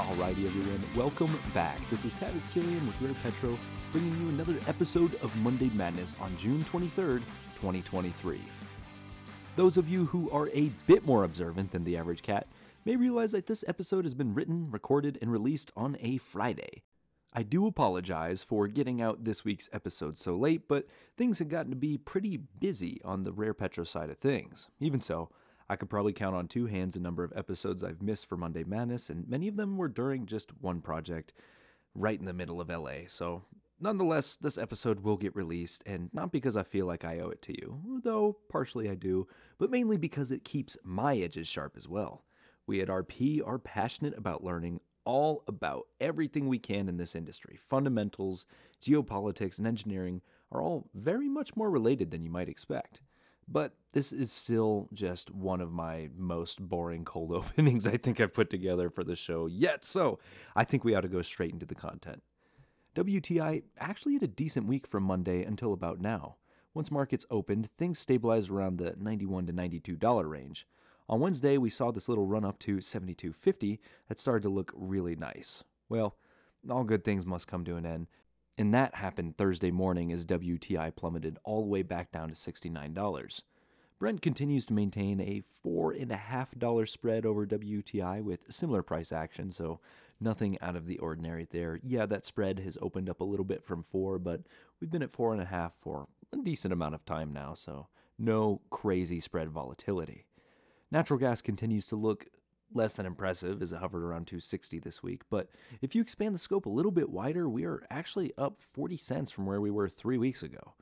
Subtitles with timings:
[0.00, 1.78] Alrighty, everyone, welcome back.
[1.90, 3.58] This is Tavis Killian with Rare Petro,
[3.92, 7.22] bringing you another episode of Monday Madness on June 23rd,
[7.56, 8.40] 2023.
[9.56, 12.46] Those of you who are a bit more observant than the average cat
[12.86, 16.82] may realize that this episode has been written, recorded, and released on a Friday.
[17.34, 20.86] I do apologize for getting out this week's episode so late, but
[21.18, 24.70] things had gotten to be pretty busy on the Rare Petro side of things.
[24.80, 25.28] Even so,
[25.70, 28.64] I could probably count on two hands the number of episodes I've missed for Monday
[28.64, 31.32] Madness, and many of them were during just one project
[31.94, 33.06] right in the middle of LA.
[33.06, 33.44] So,
[33.78, 37.40] nonetheless, this episode will get released, and not because I feel like I owe it
[37.42, 41.86] to you, though partially I do, but mainly because it keeps my edges sharp as
[41.86, 42.24] well.
[42.66, 47.56] We at RP are passionate about learning all about everything we can in this industry.
[47.62, 48.44] Fundamentals,
[48.84, 53.02] geopolitics, and engineering are all very much more related than you might expect.
[53.50, 58.34] But this is still just one of my most boring cold openings I think I've
[58.34, 60.20] put together for the show yet, so
[60.54, 62.22] I think we ought to go straight into the content.
[62.94, 66.36] WTI actually had a decent week from Monday until about now.
[66.74, 70.66] Once markets opened, things stabilized around the 91 to 92 dollar range.
[71.08, 75.16] On Wednesday, we saw this little run up to 72.50 that started to look really
[75.16, 75.64] nice.
[75.88, 76.14] Well,
[76.70, 78.06] all good things must come to an end,
[78.58, 83.42] and that happened Thursday morning as WTI plummeted all the way back down to $69.
[83.98, 89.78] Brent continues to maintain a $4.5 spread over WTI with similar price action, so
[90.20, 91.78] nothing out of the ordinary there.
[91.82, 94.40] Yeah, that spread has opened up a little bit from 4, but
[94.80, 99.50] we've been at 4.5 for a decent amount of time now, so no crazy spread
[99.50, 100.24] volatility.
[100.90, 102.26] Natural gas continues to look
[102.74, 105.22] less than impressive as it hovered around 260 this week.
[105.30, 105.48] But
[105.80, 109.30] if you expand the scope a little bit wider, we are actually up 40 cents
[109.30, 110.74] from where we were three weeks ago.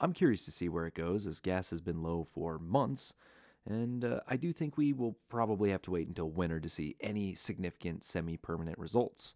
[0.00, 3.14] I'm curious to see where it goes as gas has been low for months.
[3.64, 6.96] And uh, I do think we will probably have to wait until winter to see
[7.00, 9.34] any significant semi permanent results.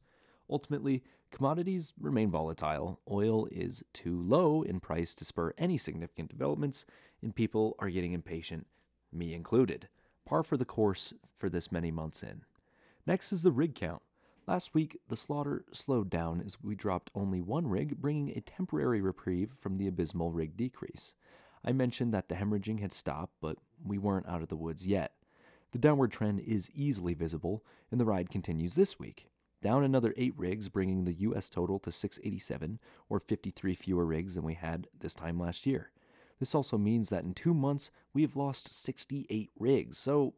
[0.49, 3.01] Ultimately, commodities remain volatile.
[3.11, 6.85] Oil is too low in price to spur any significant developments,
[7.23, 8.67] and people are getting impatient,
[9.13, 9.89] me included
[10.31, 12.43] par for the course for this many months in.
[13.05, 14.01] Next is the rig count.
[14.47, 19.01] Last week, the slaughter slowed down as we dropped only one rig, bringing a temporary
[19.01, 21.15] reprieve from the abysmal rig decrease.
[21.65, 25.15] I mentioned that the hemorrhaging had stopped, but we weren't out of the woods yet.
[25.73, 29.27] The downward trend is easily visible, and the ride continues this week.
[29.61, 31.51] Down another 8 rigs, bringing the U.S.
[31.51, 35.91] total to 687, or 53 fewer rigs than we had this time last year.
[36.41, 39.99] This also means that in two months, we have lost 68 rigs.
[39.99, 40.35] So,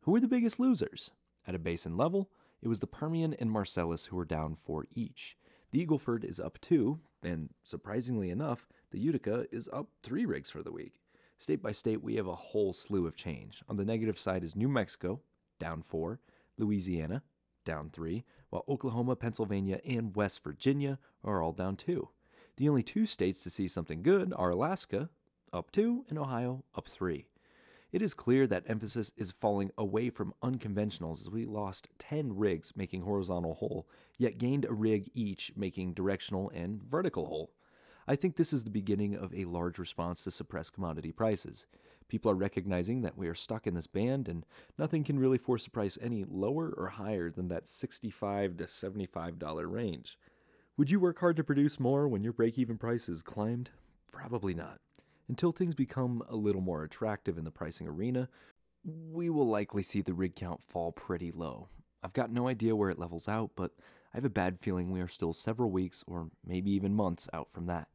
[0.00, 1.10] who are the biggest losers?
[1.46, 2.28] At a basin level,
[2.60, 5.36] it was the Permian and Marcellus who were down four each.
[5.70, 10.62] The Eagleford is up two, and surprisingly enough, the Utica is up three rigs for
[10.62, 11.00] the week.
[11.38, 13.62] State by state, we have a whole slew of change.
[13.68, 15.20] On the negative side is New Mexico,
[15.58, 16.20] down four,
[16.58, 17.22] Louisiana,
[17.64, 22.08] down three, while Oklahoma, Pennsylvania, and West Virginia are all down two.
[22.56, 25.10] The only two states to see something good are Alaska,
[25.54, 27.24] up 2 and Ohio up 3.
[27.92, 32.72] It is clear that emphasis is falling away from unconventionals as we lost 10 rigs
[32.74, 33.86] making horizontal hole,
[34.18, 37.52] yet gained a rig each making directional and vertical hole.
[38.08, 41.66] I think this is the beginning of a large response to suppressed commodity prices.
[42.08, 44.44] People are recognizing that we are stuck in this band and
[44.76, 49.70] nothing can really force the price any lower or higher than that 65 to $75
[49.70, 50.18] range.
[50.76, 53.70] Would you work hard to produce more when your break even price is climbed?
[54.10, 54.80] Probably not.
[55.28, 58.28] Until things become a little more attractive in the pricing arena,
[58.84, 61.68] we will likely see the rig count fall pretty low.
[62.02, 63.72] I've got no idea where it levels out, but
[64.12, 67.48] I have a bad feeling we are still several weeks or maybe even months out
[67.50, 67.88] from that.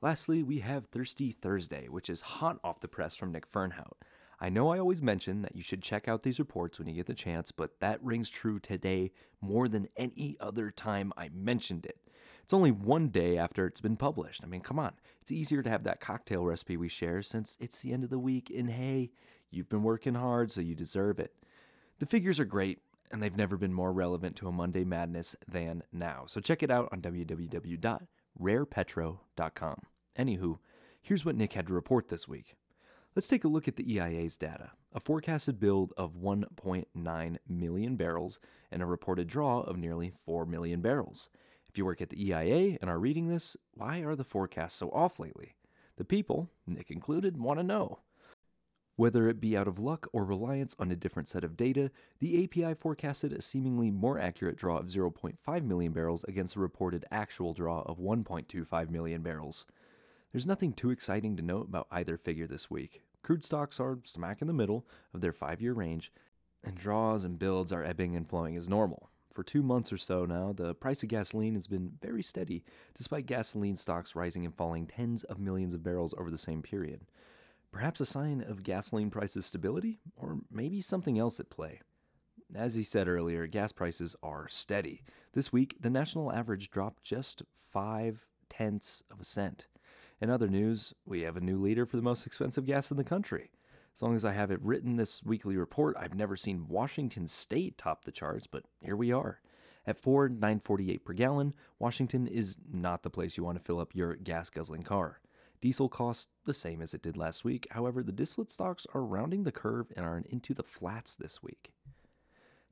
[0.00, 3.94] Lastly, we have Thirsty Thursday, which is hot off the press from Nick Fernhout.
[4.40, 7.06] I know I always mention that you should check out these reports when you get
[7.06, 11.98] the chance, but that rings true today more than any other time I mentioned it.
[12.42, 14.42] It's only one day after it's been published.
[14.42, 14.92] I mean, come on.
[15.20, 18.18] It's easier to have that cocktail recipe we share since it's the end of the
[18.18, 19.12] week, and hey,
[19.50, 21.32] you've been working hard, so you deserve it.
[21.98, 22.80] The figures are great,
[23.10, 26.24] and they've never been more relevant to a Monday Madness than now.
[26.26, 29.76] So check it out on www.rarepetro.com.
[30.18, 30.58] Anywho,
[31.00, 32.56] here's what Nick had to report this week.
[33.14, 34.70] Let's take a look at the EIA's data.
[34.94, 38.40] A forecasted build of 1.9 million barrels
[38.70, 41.28] and a reported draw of nearly 4 million barrels.
[41.72, 44.90] If you work at the EIA and are reading this, why are the forecasts so
[44.90, 45.54] off lately?
[45.96, 48.00] The people, Nick included, want to know.
[48.96, 52.44] Whether it be out of luck or reliance on a different set of data, the
[52.44, 57.54] API forecasted a seemingly more accurate draw of 0.5 million barrels against a reported actual
[57.54, 59.64] draw of 1.25 million barrels.
[60.30, 63.00] There's nothing too exciting to note about either figure this week.
[63.22, 66.12] Crude stocks are smack in the middle of their five year range,
[66.62, 69.08] and draws and builds are ebbing and flowing as normal.
[69.32, 72.64] For two months or so now, the price of gasoline has been very steady,
[72.94, 77.06] despite gasoline stocks rising and falling tens of millions of barrels over the same period.
[77.70, 81.80] Perhaps a sign of gasoline prices' stability, or maybe something else at play.
[82.54, 85.02] As he said earlier, gas prices are steady.
[85.32, 87.42] This week, the national average dropped just
[87.72, 89.68] five tenths of a cent.
[90.20, 93.04] In other news, we have a new leader for the most expensive gas in the
[93.04, 93.50] country.
[93.94, 97.76] As long as I have it written this weekly report, I've never seen Washington State
[97.76, 99.40] top the charts, but here we are.
[99.86, 103.94] At 4 948 per gallon, Washington is not the place you want to fill up
[103.94, 105.20] your gas guzzling car.
[105.60, 107.68] Diesel costs the same as it did last week.
[107.70, 111.72] However, the distillate stocks are rounding the curve and are into the flats this week.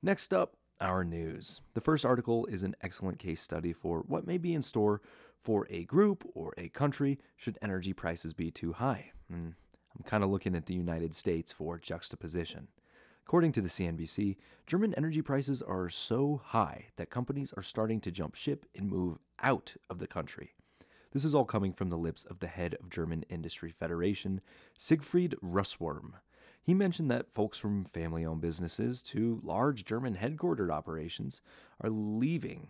[0.02, 1.60] Next up, our news.
[1.74, 5.02] The first article is an excellent case study for what may be in store
[5.42, 9.12] for a group or a country should energy prices be too high.
[9.28, 9.54] And
[10.00, 12.68] I'm kind of looking at the United States for juxtaposition.
[13.26, 18.10] According to the CNBC, German energy prices are so high that companies are starting to
[18.10, 20.54] jump ship and move out of the country.
[21.12, 24.40] This is all coming from the lips of the head of German Industry Federation,
[24.78, 26.12] Siegfried Russwurm.
[26.62, 31.42] He mentioned that folks from family owned businesses to large German headquartered operations
[31.82, 32.68] are leaving,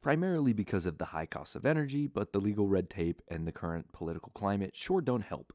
[0.00, 3.52] primarily because of the high cost of energy, but the legal red tape and the
[3.52, 5.52] current political climate sure don't help.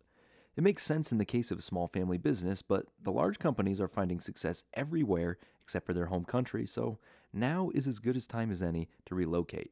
[0.55, 3.81] It makes sense in the case of a small family business, but the large companies
[3.81, 6.97] are finding success everywhere except for their home country, so
[7.33, 9.71] now is as good a time as any to relocate.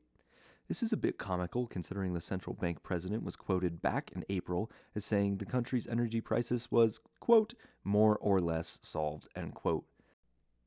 [0.67, 4.71] This is a bit comical considering the central bank president was quoted back in April
[4.95, 7.53] as saying the country's energy crisis was, quote,
[7.83, 9.85] more or less solved, end quote.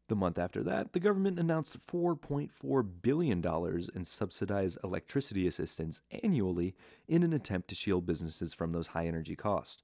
[0.09, 3.45] The month after that, the government announced $4.4 billion
[3.95, 6.75] in subsidized electricity assistance annually
[7.09, 9.83] in an attempt to shield businesses from those high energy costs.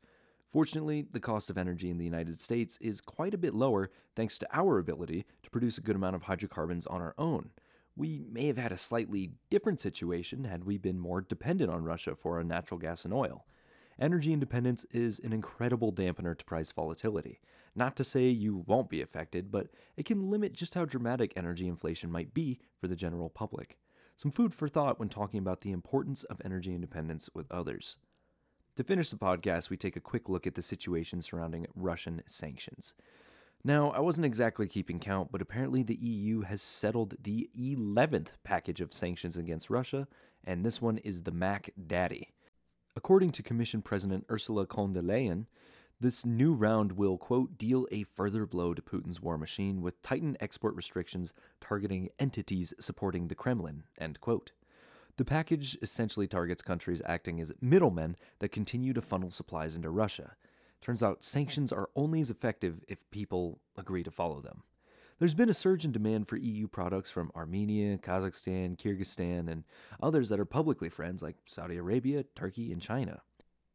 [0.52, 4.38] Fortunately, the cost of energy in the United States is quite a bit lower thanks
[4.38, 7.50] to our ability to produce a good amount of hydrocarbons on our own
[7.96, 12.16] we may have had a slightly different situation had we been more dependent on Russia
[12.16, 13.44] for our natural gas and oil.
[14.00, 17.40] Energy independence is an incredible dampener to price volatility.
[17.75, 21.69] Not to say you won't be affected, but it can limit just how dramatic energy
[21.69, 23.78] inflation might be for the general public.
[24.16, 27.96] Some food for thought when talking about the importance of energy independence with others.
[28.76, 32.94] To finish the podcast, we take a quick look at the situation surrounding Russian sanctions.
[33.62, 38.80] Now, I wasn't exactly keeping count, but apparently the EU has settled the 11th package
[38.80, 40.08] of sanctions against Russia,
[40.42, 42.32] and this one is the Mac Daddy.
[42.96, 45.44] According to Commission President Ursula von der Leyen,
[46.00, 50.38] this new round will, quote, deal a further blow to Putin's war machine with tightened
[50.40, 54.52] export restrictions targeting entities supporting the Kremlin, end quote.
[55.17, 60.37] The package essentially targets countries acting as middlemen that continue to funnel supplies into Russia.
[60.81, 64.62] Turns out sanctions are only as effective if people agree to follow them.
[65.19, 69.62] There's been a surge in demand for EU products from Armenia, Kazakhstan, Kyrgyzstan, and
[70.03, 73.23] others that are publicly friends like Saudi Arabia, Turkey, and China.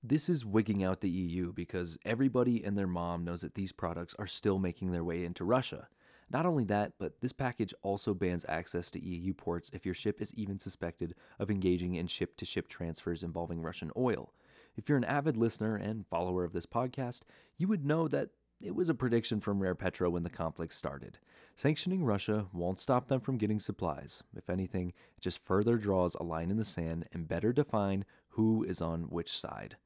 [0.04, 4.16] This is wigging out the EU because everybody and their mom knows that these products
[4.20, 5.88] are still making their way into Russia.
[6.30, 10.22] Not only that, but this package also bans access to EU ports if your ship
[10.22, 14.34] is even suspected of engaging in ship to ship transfers involving Russian oil.
[14.76, 17.22] If you're an avid listener and follower of this podcast,
[17.58, 18.30] you would know that
[18.60, 21.20] it was a prediction from Rare Petro when the conflict started.
[21.56, 24.24] Sanctioning Russia won't stop them from getting supplies.
[24.36, 28.64] If anything, it just further draws a line in the sand and better define who
[28.64, 29.78] is on which side.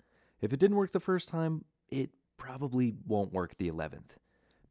[0.41, 4.15] If it didn't work the first time, it probably won't work the 11th.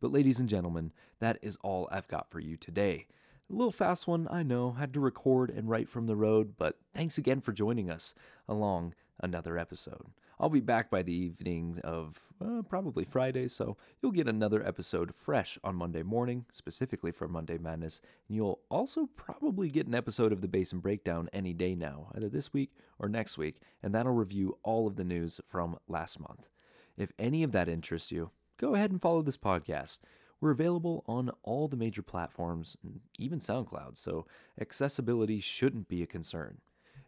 [0.00, 3.06] But, ladies and gentlemen, that is all I've got for you today.
[3.50, 6.78] A little fast one, I know, had to record and write from the road, but
[6.94, 8.14] thanks again for joining us
[8.48, 10.06] along another episode.
[10.38, 15.14] I'll be back by the evening of uh, probably Friday, so you'll get another episode
[15.14, 18.00] fresh on Monday morning, specifically for Monday Madness.
[18.26, 22.30] And you'll also probably get an episode of the Basin Breakdown any day now, either
[22.30, 26.48] this week or next week, and that'll review all of the news from last month.
[26.96, 28.30] If any of that interests you,
[28.60, 30.00] go ahead and follow this podcast.
[30.40, 32.76] We're available on all the major platforms,
[33.18, 34.26] even SoundCloud, so
[34.60, 36.58] accessibility shouldn't be a concern.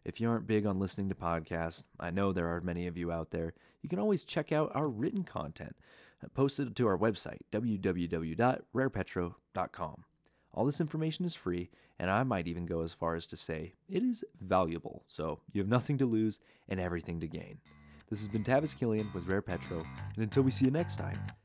[0.03, 3.11] If you aren't big on listening to podcasts, I know there are many of you
[3.11, 5.75] out there, you can always check out our written content
[6.23, 10.03] uh, posted to our website, www.rarepetro.com.
[10.55, 11.69] All this information is free,
[11.99, 15.61] and I might even go as far as to say it is valuable, so you
[15.61, 17.57] have nothing to lose and everything to gain.
[18.09, 19.83] This has been Tavis Killian with Rare Petro,
[20.15, 21.19] and until we see you next time,